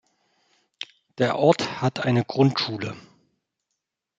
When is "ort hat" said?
1.37-1.99